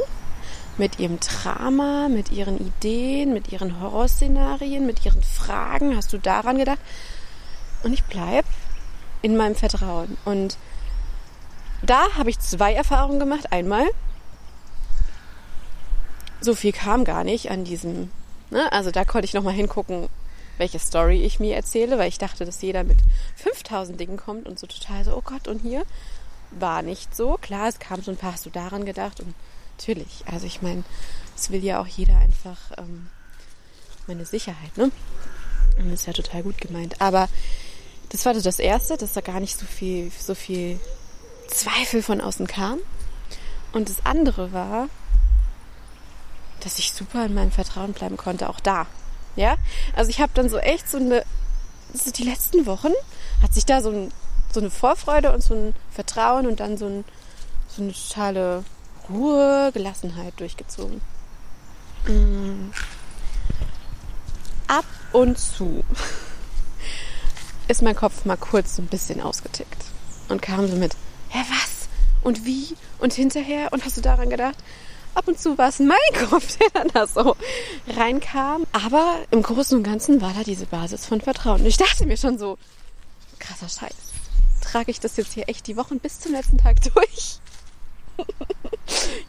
mit 0.79 0.99
ihrem 1.01 1.19
Drama, 1.21 2.09
mit 2.09 2.31
ihren 2.31 2.59
Ideen, 2.59 3.33
mit 3.33 3.53
ihren 3.53 3.81
Horrorszenarien, 3.81 4.87
mit 4.87 5.05
ihren 5.05 5.23
Fragen. 5.23 5.97
Hast 5.97 6.13
du 6.13 6.19
daran 6.19 6.59
gedacht? 6.59 6.79
Und 7.83 7.93
ich 7.93 8.05
bleibe 8.05 8.49
in 9.23 9.37
meinem 9.37 9.57
Vertrauen. 9.57 10.17
Und 10.25 10.57
da 11.83 12.13
habe 12.17 12.31
ich 12.31 12.39
zwei 12.39 12.75
Erfahrungen 12.75 13.19
gemacht. 13.19 13.53
Einmal, 13.53 13.87
so 16.41 16.55
viel 16.55 16.73
kam 16.73 17.05
gar 17.05 17.25
nicht 17.25 17.51
an 17.51 17.65
diesem 17.65 18.11
Ne? 18.51 18.71
Also 18.73 18.91
da 18.91 19.05
konnte 19.05 19.25
ich 19.25 19.35
nochmal 19.35 19.55
hingucken, 19.55 20.09
welche 20.59 20.79
Story 20.79 21.23
ich 21.23 21.41
mir 21.41 21.55
erzähle, 21.57 21.99
weil 21.99 22.09
ich 22.09 22.19
dachte, 22.19 22.45
dass 22.45 22.61
jeder 22.61 22.85
mit 22.85 22.99
5000 23.37 23.99
Dingen 23.99 24.17
kommt 24.17 24.47
und 24.47 24.59
so 24.59 24.67
total 24.67 25.05
so, 25.05 25.17
oh 25.17 25.23
Gott, 25.23 25.49
und 25.49 25.61
hier 25.61 25.85
war 26.51 26.83
nicht 26.83 27.15
so. 27.15 27.39
Klar, 27.41 27.69
es 27.69 27.79
kam 27.79 28.03
so 28.03 28.11
ein 28.11 28.17
paar, 28.17 28.33
hast 28.33 28.45
du 28.45 28.51
daran 28.51 28.85
gedacht? 28.85 29.21
Und 29.21 29.35
natürlich, 29.79 30.25
also 30.27 30.47
ich 30.47 30.63
meine, 30.63 30.83
es 31.37 31.51
will 31.51 31.65
ja 31.65 31.81
auch 31.81 31.87
jeder 31.87 32.19
einfach 32.19 32.59
ähm, 32.77 33.09
meine 34.07 34.27
Sicherheit, 34.27 34.77
ne? 34.77 34.91
Und 35.79 35.91
das 35.91 36.01
ist 36.01 36.07
ja 36.07 36.13
total 36.13 36.43
gut 36.43 36.59
gemeint. 36.59 37.01
Aber 37.01 37.29
das 38.11 38.27
war 38.27 38.35
so 38.35 38.43
das 38.43 38.59
Erste, 38.59 38.97
dass 38.97 39.13
da 39.13 39.21
gar 39.21 39.41
nicht 39.41 39.57
so 39.57 39.65
viel, 39.65 40.11
so 40.11 40.35
viel 40.35 40.81
Zweifel 41.51 42.03
von 42.03 42.21
außen 42.21 42.47
kam. 42.47 42.79
Und 43.73 43.89
das 43.89 44.05
andere 44.05 44.53
war, 44.53 44.89
dass 46.61 46.79
ich 46.79 46.93
super 46.93 47.25
in 47.25 47.35
meinem 47.35 47.53
Vertrauen 47.53 47.93
bleiben 47.93 48.17
konnte, 48.17 48.49
auch 48.49 48.61
da. 48.61 48.87
Ja, 49.37 49.57
also 49.95 50.11
ich 50.11 50.21
habe 50.21 50.33
dann 50.35 50.49
so 50.49 50.59
echt 50.59 50.89
so 50.91 50.99
eine, 50.99 51.25
so 51.93 52.11
die 52.11 52.25
letzten 52.25 52.67
Wochen 52.67 52.93
hat 53.43 53.55
sich 53.55 53.65
da 53.65 53.81
so, 53.81 53.91
ein, 53.91 54.13
so 54.53 54.61
eine 54.61 54.71
Vorfreude 54.71 55.33
und 55.33 55.43
so 55.43 55.55
ein 55.55 55.75
Vertrauen 55.93 56.47
und 56.47 56.61
dann 56.61 56.77
so, 56.77 56.87
ein, 56.87 57.05
so 57.69 57.83
eine 57.83 57.93
totale 57.93 58.65
Ruhe, 59.09 59.71
Gelassenheit 59.73 60.35
durchgezogen. 60.39 61.01
Mm. 62.07 62.71
Ab 64.67 64.85
und 65.13 65.39
zu 65.39 65.85
ist 67.69 67.83
mein 67.83 67.97
Kopf 67.97 68.25
mal 68.25 68.37
kurz 68.37 68.77
so 68.77 68.83
ein 68.83 68.89
bisschen 68.89 69.21
ausgetickt 69.21 69.85
und 70.29 70.43
kam 70.43 70.69
so 70.69 70.77
mit, 70.77 70.97
hä, 71.31 71.39
was? 71.49 71.89
Und 72.23 72.45
wie? 72.45 72.77
Und 72.99 73.15
hinterher? 73.15 73.73
Und 73.73 73.85
hast 73.85 73.97
du 73.97 74.03
daran 74.03 74.31
gedacht? 74.31 74.57
ab 75.15 75.29
und 75.29 75.39
zu 75.39 75.57
war 75.59 75.69
es 75.69 75.79
mein 75.79 76.29
Kopf, 76.29 76.57
der 76.57 76.69
dann 76.73 76.89
da 76.89 77.07
so 77.07 77.37
reinkam. 77.89 78.67
Aber 78.73 79.21
im 79.31 79.43
Großen 79.43 79.77
und 79.77 79.85
Ganzen 79.85 80.21
war 80.21 80.33
da 80.33 80.43
diese 80.43 80.67
Basis 80.67 81.07
von 81.07 81.21
Vertrauen. 81.21 81.61
Und 81.61 81.67
ich 81.67 81.77
dachte 81.77 82.07
mir 82.07 82.17
schon 82.17 82.39
so, 82.39 82.59
krasser 83.39 83.69
Scheiß. 83.69 83.95
Trage 84.61 84.91
ich 84.91 85.01
das 85.01 85.17
jetzt 85.17 85.33
hier 85.33 85.49
echt 85.49 85.67
die 85.67 85.77
Wochen 85.77 85.99
bis 85.99 86.21
zum 86.21 86.33
letzten 86.33 86.59
Tag 86.59 86.77
durch? 86.95 87.39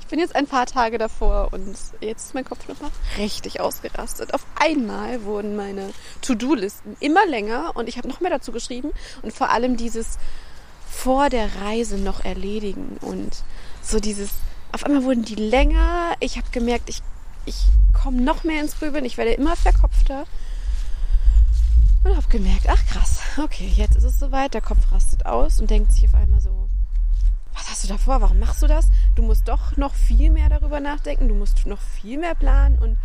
ich 0.01 0.08
bin 0.08 0.20
jetzt 0.20 0.36
ein 0.36 0.48
paar 0.48 0.65
Tage 0.65 0.98
davor 0.98 1.50
und 1.53 1.77
jetzt 2.01 2.25
ist 2.25 2.34
mein 2.34 2.43
Kopf 2.43 2.67
nochmal 2.67 2.91
richtig 3.17 3.62
ausgerastet. 3.62 4.34
Auf 4.34 4.46
einmal 4.60 5.24
wurden 5.24 5.55
meine 5.55 5.93
To-Do-Listen 6.22 6.98
immer 7.00 7.25
länger 7.25 7.72
und 7.75 7.88
ich 7.88 7.98
habe 7.98 8.10
noch 8.10 8.20
mehr 8.20 8.31
dazu 8.31 8.51
geschrieben 8.51 8.91
und 9.22 9.34
vor 9.34 9.50
allem 9.50 9.77
dieses 9.77 10.17
vor 10.91 11.29
der 11.29 11.55
Reise 11.62 11.98
noch 11.98 12.24
erledigen 12.24 12.98
und 13.01 13.43
so 13.81 14.00
dieses, 14.00 14.29
auf 14.71 14.83
einmal 14.83 15.03
wurden 15.03 15.24
die 15.24 15.36
länger. 15.36 16.13
Ich 16.19 16.38
habe 16.38 16.48
gemerkt, 16.51 16.89
ich, 16.89 17.01
ich 17.45 17.65
komme 17.93 18.21
noch 18.21 18.43
mehr 18.43 18.62
ins 18.62 18.77
Grübeln, 18.77 19.05
ich 19.05 19.17
werde 19.17 19.31
immer 19.31 19.55
verkopfter 19.55 20.25
und 22.03 22.15
habe 22.15 22.27
gemerkt, 22.27 22.67
ach 22.67 22.86
krass, 22.86 23.19
okay, 23.43 23.71
jetzt 23.75 23.95
ist 23.95 24.03
es 24.03 24.19
soweit, 24.19 24.53
der 24.53 24.62
Kopf 24.62 24.91
rastet 24.91 25.25
aus 25.25 25.60
und 25.60 25.69
denkt 25.69 25.91
sich 25.93 26.07
auf 26.07 26.13
einmal 26.13 26.41
so, 26.41 26.69
was 27.53 27.69
hast 27.69 27.83
du 27.83 27.88
da 27.88 27.98
vor? 27.98 28.21
Warum 28.21 28.39
machst 28.39 28.62
du 28.62 28.67
das? 28.67 28.88
Du 29.15 29.24
musst 29.24 29.48
doch 29.48 29.77
noch 29.77 29.93
viel 29.93 30.29
mehr 30.29 30.50
darüber 30.50 30.79
nachdenken, 30.79 31.27
du 31.27 31.36
musst 31.36 31.65
noch 31.65 31.81
viel 31.81 32.17
mehr 32.17 32.36
planen. 32.36 32.77
Und 32.79 32.98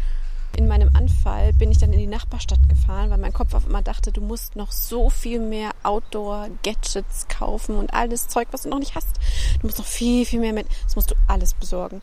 in 0.57 0.69
meinem 0.69 0.91
Anfall 0.95 1.53
bin 1.53 1.71
ich 1.71 1.79
dann 1.79 1.93
in 1.93 1.99
die 1.99 2.07
Nachbarstadt 2.07 2.67
gefahren, 2.69 3.11
weil 3.11 3.19
mein 3.19 3.35
Kopf 3.35 3.53
auf 3.53 3.67
einmal 3.67 3.83
dachte, 3.83 4.11
du 4.11 4.23
musst 4.23 4.57
noch 4.57 4.73
so 4.73 5.11
viel 5.11 5.39
mehr 5.39 5.71
Outdoor-Gadgets 5.83 7.29
kaufen 7.29 7.77
und 7.77 7.93
alles 7.93 8.29
Zeug, 8.29 8.49
was 8.53 8.63
du 8.63 8.71
noch 8.71 8.79
nicht 8.79 8.95
hast. 8.95 9.19
Du 9.61 9.67
musst 9.67 9.79
noch 9.79 9.85
viel, 9.85 10.25
viel 10.25 10.41
mehr 10.41 10.55
mit. 10.55 10.67
Das 10.85 10.97
musst 10.97 11.11
du 11.11 11.15
alles 11.29 11.53
besorgen. 11.53 12.01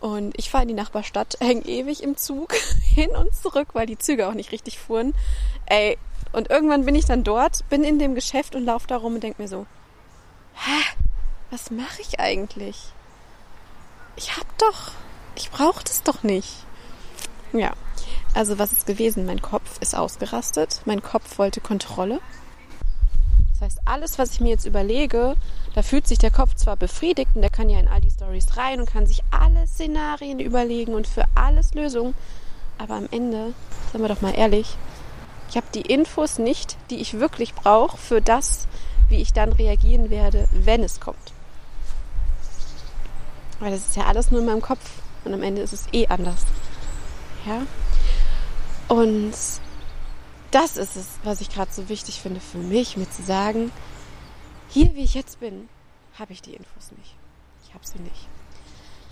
Und 0.00 0.32
ich 0.38 0.48
fahre 0.48 0.62
in 0.62 0.68
die 0.68 0.74
Nachbarstadt, 0.74 1.36
hänge 1.40 1.66
ewig 1.66 2.02
im 2.02 2.16
Zug 2.16 2.54
hin 2.82 3.10
und 3.10 3.34
zurück, 3.34 3.68
weil 3.74 3.86
die 3.86 3.98
Züge 3.98 4.28
auch 4.28 4.34
nicht 4.34 4.52
richtig 4.52 4.78
fuhren. 4.78 5.14
Ey, 5.66 5.98
und 6.32 6.48
irgendwann 6.50 6.86
bin 6.86 6.94
ich 6.94 7.04
dann 7.04 7.22
dort, 7.22 7.68
bin 7.68 7.84
in 7.84 7.98
dem 7.98 8.14
Geschäft 8.14 8.54
und 8.54 8.64
laufe 8.64 8.86
da 8.86 8.96
rum 8.96 9.16
und 9.16 9.22
denke 9.22 9.42
mir 9.42 9.48
so, 9.48 9.66
hä, 10.54 10.82
was 11.50 11.70
mache 11.70 12.00
ich 12.00 12.18
eigentlich? 12.18 12.76
Ich 14.16 14.36
hab 14.36 14.58
doch, 14.58 14.92
ich 15.36 15.50
brauche 15.50 15.84
das 15.84 16.02
doch 16.02 16.22
nicht. 16.22 16.63
Ja, 17.54 17.72
also 18.34 18.58
was 18.58 18.72
ist 18.72 18.84
gewesen? 18.84 19.26
Mein 19.26 19.40
Kopf 19.40 19.80
ist 19.80 19.96
ausgerastet. 19.96 20.82
Mein 20.86 21.02
Kopf 21.02 21.38
wollte 21.38 21.60
Kontrolle. 21.60 22.18
Das 23.52 23.60
heißt, 23.60 23.78
alles, 23.84 24.18
was 24.18 24.32
ich 24.32 24.40
mir 24.40 24.48
jetzt 24.48 24.66
überlege, 24.66 25.36
da 25.76 25.82
fühlt 25.82 26.08
sich 26.08 26.18
der 26.18 26.32
Kopf 26.32 26.56
zwar 26.56 26.76
befriedigt 26.76 27.30
und 27.36 27.42
der 27.42 27.50
kann 27.50 27.70
ja 27.70 27.78
in 27.78 27.86
all 27.86 28.00
die 28.00 28.10
Stories 28.10 28.56
rein 28.56 28.80
und 28.80 28.90
kann 28.90 29.06
sich 29.06 29.22
alle 29.30 29.68
Szenarien 29.68 30.40
überlegen 30.40 30.94
und 30.94 31.06
für 31.06 31.24
alles 31.36 31.74
Lösungen. 31.74 32.14
Aber 32.76 32.94
am 32.94 33.06
Ende, 33.12 33.54
sagen 33.92 34.02
wir 34.02 34.08
doch 34.08 34.20
mal 34.20 34.34
ehrlich, 34.34 34.76
ich 35.48 35.56
habe 35.56 35.66
die 35.72 35.82
Infos 35.82 36.40
nicht, 36.40 36.76
die 36.90 37.00
ich 37.00 37.20
wirklich 37.20 37.54
brauche 37.54 37.96
für 37.96 38.20
das, 38.20 38.66
wie 39.08 39.22
ich 39.22 39.32
dann 39.32 39.52
reagieren 39.52 40.10
werde, 40.10 40.48
wenn 40.50 40.82
es 40.82 40.98
kommt. 40.98 41.32
Weil 43.60 43.70
das 43.70 43.86
ist 43.86 43.96
ja 43.96 44.06
alles 44.06 44.32
nur 44.32 44.40
in 44.40 44.46
meinem 44.46 44.62
Kopf 44.62 44.90
und 45.24 45.32
am 45.32 45.44
Ende 45.44 45.62
ist 45.62 45.72
es 45.72 45.86
eh 45.92 46.08
anders. 46.08 46.44
Ja? 47.46 47.66
Und 48.88 49.34
das 50.50 50.76
ist 50.76 50.96
es, 50.96 51.06
was 51.24 51.40
ich 51.40 51.50
gerade 51.50 51.72
so 51.72 51.88
wichtig 51.88 52.20
finde 52.20 52.40
für 52.40 52.58
mich, 52.58 52.96
mir 52.96 53.10
zu 53.10 53.22
sagen, 53.22 53.72
hier 54.68 54.94
wie 54.94 55.04
ich 55.04 55.14
jetzt 55.14 55.40
bin, 55.40 55.68
habe 56.18 56.32
ich 56.32 56.42
die 56.42 56.54
Infos 56.54 56.92
nicht. 56.96 57.16
Ich 57.66 57.74
habe 57.74 57.86
sie 57.86 57.98
nicht. 57.98 58.28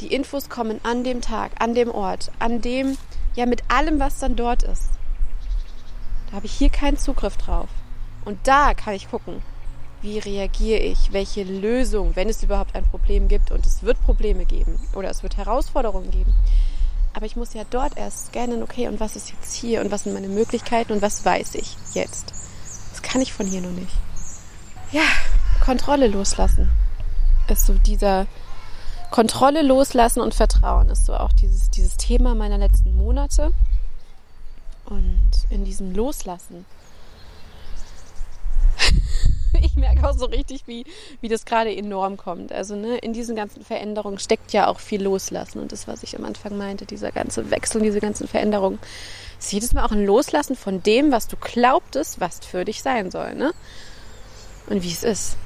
Die 0.00 0.12
Infos 0.12 0.48
kommen 0.48 0.80
an 0.84 1.04
dem 1.04 1.20
Tag, 1.20 1.52
an 1.58 1.74
dem 1.74 1.90
Ort, 1.90 2.30
an 2.38 2.60
dem, 2.60 2.96
ja 3.34 3.46
mit 3.46 3.62
allem, 3.68 4.00
was 4.00 4.18
dann 4.18 4.36
dort 4.36 4.62
ist. 4.62 4.90
Da 6.26 6.36
habe 6.36 6.46
ich 6.46 6.52
hier 6.52 6.70
keinen 6.70 6.96
Zugriff 6.96 7.36
drauf. 7.36 7.68
Und 8.24 8.38
da 8.44 8.74
kann 8.74 8.94
ich 8.94 9.10
gucken, 9.10 9.42
wie 10.00 10.18
reagiere 10.18 10.80
ich, 10.80 11.12
welche 11.12 11.44
Lösung, 11.44 12.16
wenn 12.16 12.28
es 12.28 12.42
überhaupt 12.42 12.74
ein 12.74 12.84
Problem 12.84 13.28
gibt. 13.28 13.50
Und 13.50 13.66
es 13.66 13.82
wird 13.82 14.00
Probleme 14.02 14.44
geben 14.44 14.78
oder 14.94 15.10
es 15.10 15.22
wird 15.22 15.36
Herausforderungen 15.36 16.10
geben. 16.10 16.34
Aber 17.14 17.26
ich 17.26 17.36
muss 17.36 17.54
ja 17.54 17.62
dort 17.68 17.96
erst 17.96 18.28
scannen, 18.28 18.62
okay, 18.62 18.88
und 18.88 19.00
was 19.00 19.16
ist 19.16 19.30
jetzt 19.30 19.52
hier 19.54 19.80
und 19.80 19.90
was 19.90 20.04
sind 20.04 20.14
meine 20.14 20.28
Möglichkeiten 20.28 20.92
und 20.92 21.02
was 21.02 21.24
weiß 21.24 21.54
ich 21.56 21.76
jetzt. 21.92 22.32
Das 22.90 23.02
kann 23.02 23.20
ich 23.20 23.32
von 23.32 23.46
hier 23.46 23.60
noch 23.60 23.70
nicht. 23.70 23.94
Ja, 24.92 25.04
Kontrolle 25.60 26.08
loslassen 26.08 26.70
ist 27.48 27.66
so 27.66 27.74
dieser 27.74 28.26
Kontrolle 29.10 29.62
loslassen 29.62 30.20
und 30.20 30.34
Vertrauen 30.34 30.88
ist 30.88 31.06
so 31.06 31.14
auch 31.14 31.32
dieses, 31.32 31.70
dieses 31.70 31.96
Thema 31.96 32.34
meiner 32.34 32.58
letzten 32.58 32.96
Monate. 32.96 33.52
Und 34.86 35.30
in 35.50 35.64
diesem 35.64 35.94
Loslassen 35.94 36.64
ich 39.62 39.76
merke 39.76 40.08
auch 40.08 40.16
so 40.16 40.26
richtig, 40.26 40.62
wie, 40.66 40.84
wie 41.20 41.28
das 41.28 41.44
gerade 41.44 41.74
enorm 41.74 42.16
kommt. 42.16 42.52
Also 42.52 42.76
ne, 42.76 42.98
in 42.98 43.12
diesen 43.12 43.36
ganzen 43.36 43.64
Veränderungen 43.64 44.18
steckt 44.18 44.52
ja 44.52 44.68
auch 44.68 44.80
viel 44.80 45.02
Loslassen. 45.02 45.60
Und 45.60 45.72
das, 45.72 45.86
was 45.88 46.02
ich 46.02 46.16
am 46.18 46.24
Anfang 46.24 46.56
meinte, 46.56 46.86
dieser 46.86 47.12
ganze 47.12 47.50
Wechsel, 47.50 47.82
diese 47.82 48.00
ganzen 48.00 48.28
Veränderungen, 48.28 48.78
ist 49.38 49.52
jedes 49.52 49.74
Mal 49.74 49.84
auch 49.84 49.92
ein 49.92 50.06
Loslassen 50.06 50.56
von 50.56 50.82
dem, 50.82 51.12
was 51.12 51.28
du 51.28 51.36
glaubtest, 51.36 52.20
was 52.20 52.40
für 52.40 52.64
dich 52.64 52.82
sein 52.82 53.10
soll. 53.10 53.34
Ne? 53.34 53.52
Und 54.68 54.82
wie 54.82 54.92
es 54.92 55.02
ist. 55.02 55.36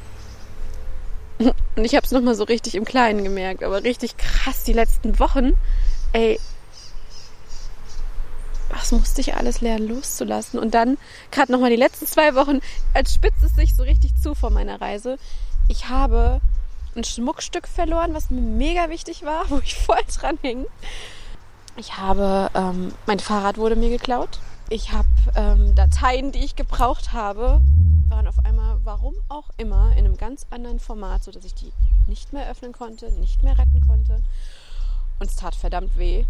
Und 1.39 1.85
ich 1.85 1.95
habe 1.95 2.05
es 2.05 2.13
nochmal 2.13 2.35
so 2.35 2.45
richtig 2.45 2.75
im 2.75 2.85
Kleinen 2.85 3.25
gemerkt, 3.25 3.63
aber 3.63 3.83
richtig 3.83 4.17
krass 4.17 4.65
die 4.65 4.73
letzten 4.73 5.19
Wochen. 5.19 5.53
Ey, 6.13 6.39
was 8.79 8.93
musste 8.93 9.21
ich 9.21 9.37
alles 9.37 9.61
lernen 9.61 9.89
loszulassen. 9.89 10.59
Und 10.59 10.75
dann, 10.75 10.99
gerade 11.31 11.53
nochmal 11.53 11.71
die 11.71 11.77
letzten 11.77 12.07
zwei 12.07 12.35
Wochen, 12.35 12.61
als 12.95 13.15
spitzt 13.15 13.43
es 13.43 13.55
sich 13.57 13.75
so 13.75 13.83
richtig 13.83 14.17
zu 14.17 14.35
vor 14.35 14.51
meiner 14.51 14.81
Reise. 14.81 15.19
Ich 15.69 15.89
habe 15.89 16.41
ein 16.95 17.05
Schmuckstück 17.05 17.69
verloren, 17.69 18.15
was 18.15 18.31
mir 18.31 18.41
mega 18.41 18.89
wichtig 18.91 19.25
war, 19.25 19.45
wo 19.51 19.59
ich 19.59 19.75
voll 19.75 19.97
dran 20.19 20.39
hing. 20.43 20.67
Ich 21.77 21.97
habe, 21.99 22.51
ähm, 22.55 22.93
mein 23.07 23.21
Fahrrad 23.21 23.59
wurde 23.59 23.77
mir 23.77 23.91
geklaut. 23.91 24.39
Ich 24.69 24.93
habe 24.93 25.09
ähm, 25.37 25.75
Dateien, 25.75 26.33
die 26.33 26.45
ich 26.45 26.57
gebraucht 26.57 27.13
habe, 27.13 27.61
waren 28.09 28.27
auf 28.27 28.45
einmal, 28.45 28.79
warum 28.83 29.15
auch 29.29 29.51
immer, 29.59 29.93
in 29.93 30.05
einem 30.05 30.17
ganz 30.17 30.47
anderen 30.51 30.81
Format, 30.81 31.23
sodass 31.23 31.45
ich 31.45 31.55
die 31.55 31.73
nicht 32.07 32.33
mehr 32.33 32.51
öffnen 32.51 32.73
konnte, 32.73 33.13
nicht 33.13 33.43
mehr 33.43 33.59
retten 33.59 33.85
konnte. 33.87 34.23
Und 35.19 35.29
es 35.31 35.37
tat 35.37 35.55
verdammt 35.55 35.97
weh. 35.97 36.25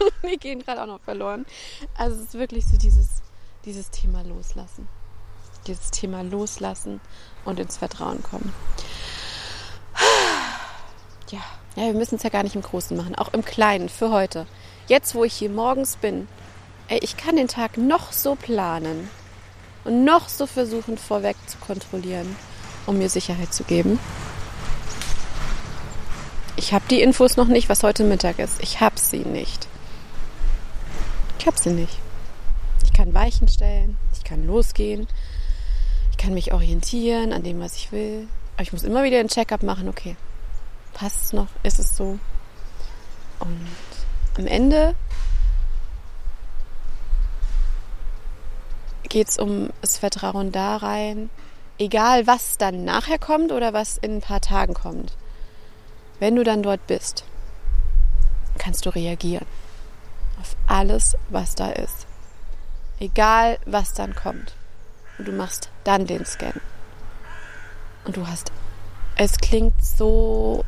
Wir 0.22 0.38
gehen 0.38 0.60
gerade 0.60 0.82
auch 0.82 0.86
noch 0.86 1.00
verloren. 1.00 1.46
Also 1.96 2.16
es 2.16 2.28
ist 2.28 2.34
wirklich 2.34 2.66
so 2.66 2.76
dieses, 2.76 3.22
dieses 3.64 3.90
Thema 3.90 4.22
loslassen. 4.22 4.88
Dieses 5.66 5.90
Thema 5.90 6.22
loslassen 6.22 7.00
und 7.44 7.60
ins 7.60 7.76
Vertrauen 7.76 8.22
kommen. 8.22 8.52
Ja, 11.30 11.38
ja 11.76 11.84
wir 11.84 11.94
müssen 11.94 12.16
es 12.16 12.24
ja 12.24 12.30
gar 12.30 12.42
nicht 12.42 12.56
im 12.56 12.62
Großen 12.62 12.96
machen, 12.96 13.14
auch 13.14 13.32
im 13.32 13.44
Kleinen 13.44 13.88
für 13.88 14.10
heute. 14.10 14.48
Jetzt, 14.88 15.14
wo 15.14 15.22
ich 15.22 15.32
hier 15.32 15.48
morgens 15.48 15.94
bin, 15.94 16.26
ey, 16.88 16.98
ich 17.02 17.16
kann 17.16 17.36
den 17.36 17.46
Tag 17.46 17.78
noch 17.78 18.10
so 18.10 18.34
planen 18.34 19.08
und 19.84 20.04
noch 20.04 20.28
so 20.28 20.46
versuchen, 20.46 20.98
vorweg 20.98 21.36
zu 21.46 21.56
kontrollieren, 21.58 22.34
um 22.86 22.98
mir 22.98 23.08
Sicherheit 23.08 23.54
zu 23.54 23.62
geben. 23.62 24.00
Ich 26.56 26.74
habe 26.74 26.84
die 26.90 27.00
Infos 27.00 27.36
noch 27.36 27.46
nicht, 27.46 27.68
was 27.68 27.84
heute 27.84 28.02
Mittag 28.02 28.40
ist. 28.40 28.60
Ich 28.60 28.80
habe 28.80 28.98
sie 28.98 29.20
nicht. 29.20 29.69
Ich 31.40 31.46
habe 31.46 31.58
sie 31.58 31.70
nicht. 31.70 31.98
Ich 32.84 32.92
kann 32.92 33.14
Weichen 33.14 33.48
stellen, 33.48 33.96
ich 34.12 34.24
kann 34.24 34.46
losgehen, 34.46 35.08
ich 36.10 36.18
kann 36.18 36.34
mich 36.34 36.52
orientieren 36.52 37.32
an 37.32 37.42
dem, 37.42 37.60
was 37.60 37.76
ich 37.76 37.92
will. 37.92 38.28
Aber 38.56 38.62
ich 38.62 38.74
muss 38.74 38.82
immer 38.82 39.04
wieder 39.04 39.20
ein 39.20 39.28
Check-up 39.28 39.62
machen, 39.62 39.88
okay, 39.88 40.16
passt 40.92 41.24
es 41.24 41.32
noch, 41.32 41.46
ist 41.62 41.78
es 41.78 41.96
so? 41.96 42.18
Und 43.38 43.66
am 44.36 44.46
Ende 44.46 44.94
geht 49.04 49.30
es 49.30 49.38
um 49.38 49.70
das 49.80 49.96
Vertrauen 49.96 50.52
da 50.52 50.76
rein, 50.76 51.30
egal 51.78 52.26
was 52.26 52.58
dann 52.58 52.84
nachher 52.84 53.18
kommt 53.18 53.50
oder 53.50 53.72
was 53.72 53.96
in 53.96 54.16
ein 54.16 54.20
paar 54.20 54.42
Tagen 54.42 54.74
kommt. 54.74 55.16
Wenn 56.18 56.36
du 56.36 56.44
dann 56.44 56.62
dort 56.62 56.86
bist, 56.86 57.24
kannst 58.58 58.84
du 58.84 58.90
reagieren 58.90 59.46
auf 60.40 60.56
alles, 60.66 61.16
was 61.28 61.54
da 61.54 61.70
ist. 61.70 62.06
Egal, 62.98 63.58
was 63.66 63.94
dann 63.94 64.14
kommt. 64.14 64.54
Und 65.18 65.28
du 65.28 65.32
machst 65.32 65.70
dann 65.84 66.06
den 66.06 66.24
Scan. 66.24 66.60
Und 68.04 68.16
du 68.16 68.26
hast, 68.26 68.50
es 69.16 69.38
klingt 69.38 69.74
so, 69.84 70.64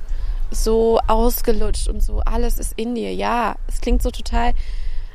so 0.50 1.00
ausgelutscht 1.07 1.88
und 1.88 2.02
so, 2.02 2.21
alles 2.21 2.59
ist 2.59 2.75
in 2.76 2.95
dir. 2.95 3.14
Ja, 3.14 3.57
es 3.67 3.81
klingt 3.81 4.02
so 4.02 4.11
total, 4.11 4.52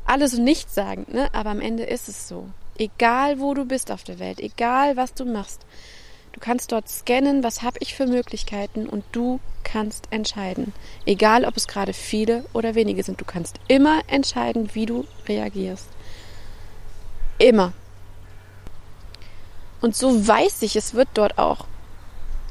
alles 0.06 0.34
und 0.34 0.44
nichts 0.44 0.74
sagen, 0.74 1.06
ne? 1.12 1.30
Aber 1.34 1.52
am 1.52 1.62
Ende 1.62 1.84
ist 1.84 2.10
es 2.10 2.28
so. 2.28 2.50
Egal, 2.78 3.40
wo 3.40 3.54
du 3.54 3.66
bist 3.66 3.92
auf 3.92 4.04
der 4.04 4.20
Welt, 4.20 4.40
egal, 4.40 4.98
was 4.98 5.14
du 5.14 5.26
machst, 5.26 5.66
Du 6.38 6.42
kannst 6.42 6.72
dort 6.72 6.88
scannen, 6.88 7.44
was 7.44 7.64
habe 7.64 7.80
ich 7.80 7.96
für 7.96 8.06
Möglichkeiten 8.06 8.88
und 8.88 9.04
du 9.12 9.40
kannst 9.64 10.06
entscheiden. 10.12 10.72
Egal, 11.04 11.46
ob 11.46 11.58
es 11.58 11.68
gerade 11.68 11.94
viele 11.94 12.46
oder 12.54 12.76
wenige 12.76 13.02
sind. 13.02 13.20
Du 13.20 13.26
kannst 13.26 13.60
immer 13.68 14.04
entscheiden, 14.06 14.70
wie 14.76 14.86
du 14.86 15.08
reagierst. 15.28 15.88
Immer. 17.40 17.74
Und 19.82 19.96
so 19.96 20.28
weiß 20.28 20.62
ich, 20.62 20.76
es 20.76 20.94
wird 20.94 21.10
dort 21.16 21.40
auch 21.40 21.66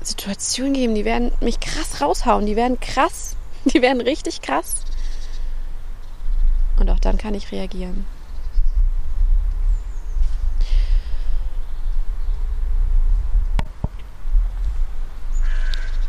Situationen 0.02 0.74
geben, 0.74 0.96
die 0.96 1.04
werden 1.04 1.30
mich 1.40 1.60
krass 1.60 2.00
raushauen, 2.00 2.44
die 2.44 2.56
werden 2.56 2.80
krass, 2.80 3.36
die 3.66 3.82
werden 3.82 4.00
richtig 4.00 4.42
krass. 4.42 4.82
Und 6.80 6.90
auch 6.90 6.98
dann 6.98 7.18
kann 7.18 7.34
ich 7.34 7.52
reagieren. 7.52 8.04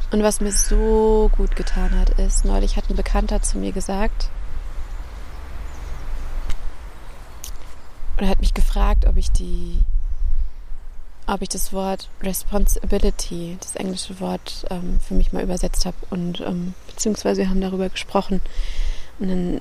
Und 0.09 0.23
was 0.23 0.39
mir 0.39 0.51
so 0.51 1.29
gut 1.35 1.55
getan 1.55 1.97
hat, 1.99 2.11
ist, 2.19 2.45
neulich 2.45 2.77
hat 2.77 2.89
ein 2.89 2.95
Bekannter 2.95 3.41
zu 3.41 3.57
mir 3.57 3.73
gesagt, 3.73 4.29
oder 8.17 8.29
hat 8.29 8.39
mich 8.39 8.53
gefragt, 8.53 9.05
ob 9.05 9.17
ich 9.17 9.31
die, 9.31 9.79
ob 11.27 11.41
ich 11.41 11.49
das 11.49 11.73
Wort 11.73 12.09
Responsibility, 12.21 13.57
das 13.59 13.75
englische 13.75 14.19
Wort, 14.19 14.65
ähm, 14.69 14.99
für 15.05 15.13
mich 15.13 15.33
mal 15.33 15.43
übersetzt 15.43 15.85
habe 15.85 15.97
und 16.09 16.39
ähm, 16.41 16.73
beziehungsweise 16.87 17.41
wir 17.41 17.49
haben 17.49 17.61
darüber 17.61 17.89
gesprochen. 17.89 18.41
Und 19.19 19.27
dann 19.27 19.59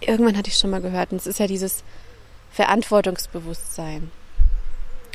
irgendwann 0.00 0.36
hatte 0.36 0.50
ich 0.50 0.56
schon 0.56 0.70
mal 0.70 0.80
gehört, 0.80 1.10
und 1.10 1.18
es 1.18 1.26
ist 1.26 1.40
ja 1.40 1.46
dieses 1.48 1.82
Verantwortungsbewusstsein. 2.52 4.10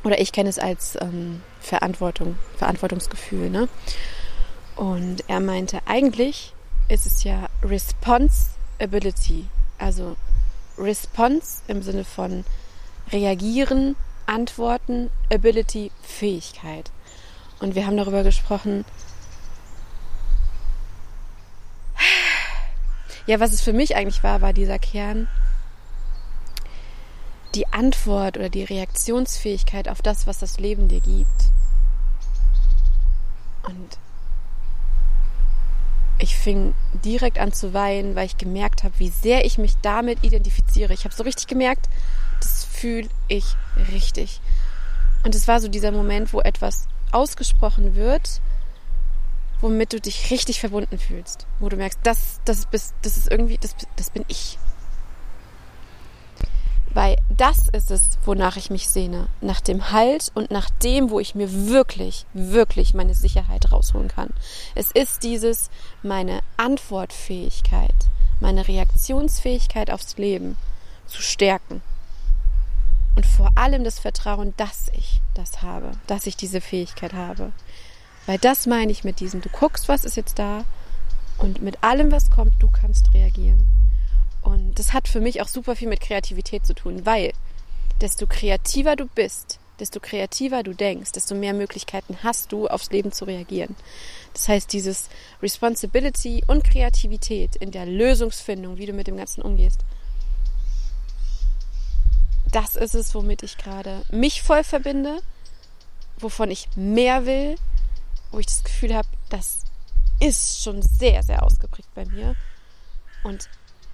Oder 0.03 0.19
ich 0.19 0.33
kenne 0.33 0.50
es 0.50 0.59
als 0.59 0.97
ähm, 1.01 1.41
Verantwortung, 1.62 2.38
Verantwortungsgefühl, 2.57 3.50
ne? 3.50 3.69
Und 4.75 5.24
er 5.27 5.39
meinte, 5.39 5.82
eigentlich 5.86 6.53
ist 6.89 7.06
es 7.06 7.24
ja 7.24 7.48
Responsibility, 7.63 9.48
also 9.77 10.15
Response 10.77 11.62
im 11.68 11.84
Sinne 11.84 12.03
von 12.03 12.44
reagieren, 13.12 13.96
antworten, 14.25 15.10
Ability, 15.32 15.92
Fähigkeit. 16.01 16.92
Und 17.60 17.75
wir 17.75 17.86
haben 17.86 17.98
darüber 17.98 18.24
gesprochen, 18.24 18.86
ja, 23.25 23.39
was 23.39 23.53
es 23.53 23.62
für 23.62 23.74
mich 23.74 23.96
eigentlich 23.96 24.24
war, 24.24 24.42
war 24.42 24.53
dieser 24.53 24.80
Kern, 24.80 25.27
die 27.56 27.68
Antwort 27.68 28.38
oder 28.38 28.50
die 28.50 28.63
Reaktionsfähigkeit 28.63 29.88
auf 29.88 30.01
das, 30.01 30.25
was 30.25 30.39
das 30.39 30.60
Leben 30.60 30.88
dir 30.88 31.01
gibt. 31.01 31.30
Und 33.63 33.98
ich 36.24 36.38
fing 36.38 36.74
direkt 37.03 37.38
an 37.38 37.51
zu 37.51 37.74
weinen, 37.74 38.15
weil 38.15 38.25
ich 38.25 38.38
gemerkt 38.38 38.84
habe, 38.84 38.98
wie 38.98 39.10
sehr 39.10 39.46
ich 39.46 39.58
mich 39.58 39.74
damit 39.82 40.24
identifiziere. 40.24 40.94
Ich 40.94 41.03
habe 41.03 41.13
so 41.13 41.24
richtig 41.24 41.48
gemerkt, 41.48 41.89
das 42.39 42.63
fühle 42.63 43.10
ich 43.27 43.46
richtig. 43.92 44.39
Und 45.25 45.36
es 45.36 45.48
war 45.48 45.60
so 45.60 45.68
dieser 45.68 45.92
Moment, 45.92 46.34
wo 46.34 46.39
etwas 46.39 46.88
ausgesprochen 47.12 47.96
wird, 47.96 48.42
womit 49.62 49.94
du 49.94 50.00
dich 50.00 50.32
richtig 50.32 50.60
verbunden 50.60 50.98
fühlst, 50.98 51.46
wo 51.60 51.70
du 51.70 51.75
merkst, 51.75 52.00
das, 52.03 52.39
das, 52.46 52.65
bist, 52.65 52.94
das 53.01 53.18
ist 53.18 53.30
irgendwie, 53.30 53.58
das, 53.58 53.75
das 53.96 54.10
bin 54.10 54.24
ich. 54.27 54.58
Weil 56.93 57.17
das 57.29 57.69
ist 57.69 57.89
es, 57.89 58.19
wonach 58.23 58.55
ich 58.55 58.69
mich 58.69 58.88
sehne. 58.88 59.27
Nach 59.41 59.62
dem 59.62 59.91
Halt 59.91 60.31
und 60.35 60.51
nach 60.51 60.69
dem, 60.69 61.09
wo 61.09 61.19
ich 61.19 61.33
mir 61.33 61.67
wirklich, 61.67 62.25
wirklich 62.33 62.93
meine 62.93 63.15
Sicherheit 63.15 63.71
rausholen 63.71 64.09
kann. 64.09 64.29
Es 64.75 64.91
ist 64.91 65.23
dieses, 65.23 65.71
meine 66.03 66.41
Antwortfähigkeit, 66.57 67.95
meine 68.39 68.67
Reaktionsfähigkeit 68.67 69.89
aufs 69.89 70.17
Leben 70.17 70.55
zu 71.07 71.21
stärken. 71.21 71.81
Und 73.15 73.25
vor 73.25 73.51
allem 73.55 73.83
das 73.83 74.00
Vertrauen, 74.00 74.53
dass 74.57 74.89
ich 74.93 75.21
das 75.33 75.62
habe, 75.62 75.91
dass 76.07 76.27
ich 76.27 76.35
diese 76.35 76.62
Fähigkeit 76.62 77.13
habe. 77.13 77.51
Weil 78.25 78.38
das 78.38 78.65
meine 78.65 78.91
ich 78.91 79.03
mit 79.03 79.19
diesem, 79.19 79.41
du 79.41 79.50
guckst, 79.50 79.89
was 79.89 80.05
ist 80.05 80.15
jetzt 80.15 80.39
da 80.39 80.63
und 81.38 81.62
mit 81.62 81.83
allem, 81.83 82.12
was 82.12 82.31
kommt, 82.31 82.53
du 82.59 82.69
kannst 82.69 83.13
reagieren. 83.13 83.67
Das 84.75 84.94
hat 84.94 85.08
für 85.08 85.20
mich 85.20 85.42
auch 85.42 85.48
super 85.48 85.75
viel 85.75 85.88
mit 85.88 86.01
Kreativität 86.01 86.65
zu 86.65 86.74
tun, 86.74 87.06
weil 87.06 87.34
desto 88.01 88.27
kreativer 88.27 88.96
du 88.96 89.06
bist, 89.06 89.60
desto 89.80 90.00
kreativer 90.00 90.63
du 90.63 90.74
denkst, 90.74 91.12
desto 91.12 91.36
mehr 91.36 91.53
Möglichkeiten 91.53 92.18
hast 92.24 92.51
du, 92.51 92.68
aufs 92.68 92.89
Leben 92.89 93.12
zu 93.12 93.25
reagieren. 93.25 93.75
Das 94.34 94.48
heißt, 94.48 94.74
dieses 94.74 95.10
Responsibility 95.42 96.43
und 96.47 96.63
Kreativität 96.63 97.56
in 97.56 97.71
der 97.71 97.86
Lösungsfindung, 97.86 98.78
wie 98.78 98.86
du 98.86 98.93
mit 98.93 99.08
dem 99.08 99.17
Ganzen 99.17 99.41
umgehst, 99.41 99.82
das 102.52 102.76
ist 102.76 102.93
es, 102.93 103.15
womit 103.15 103.43
ich 103.43 103.58
gerade 103.58 104.04
mich 104.12 104.43
voll 104.43 104.63
verbinde, 104.63 105.19
wovon 106.17 106.52
ich 106.52 106.67
mehr 106.76 107.26
will, 107.26 107.56
wo 108.32 108.39
ich 108.39 108.45
das 108.45 108.63
Gefühl 108.63 108.95
habe, 108.95 109.08
das 109.30 109.63
ist 110.19 110.63
schon 110.63 110.82
sehr, 110.82 111.24
sehr 111.24 111.43
ausgeprägt 111.43 111.89
bei 111.95 112.06
mir. 112.06 112.36
Und 113.24 113.50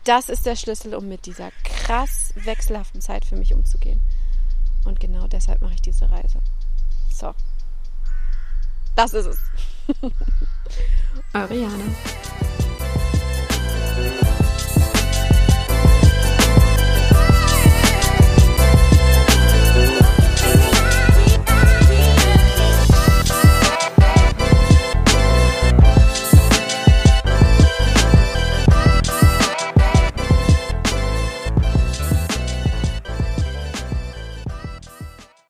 das 0.10 0.28
ist 0.28 0.48
der 0.48 0.56
Schlüssel, 0.56 0.95
um 0.95 1.08
mit 1.08 1.28
dieser 1.28 1.52
krass 1.63 2.34
wechselhaften 2.34 3.00
Zeit 3.00 3.26
für 3.26 3.36
mich 3.36 3.54
umzugehen. 3.54 4.00
Und 4.84 5.00
genau 5.00 5.28
deshalb 5.28 5.62
mache 5.62 5.76
ich 5.76 5.84
diese 5.84 6.10
Reise. 6.10 6.39
So. 7.13 7.36
Das 8.95 9.13
ist 9.13 9.28
es. 9.28 9.38
Jana. 11.34 11.84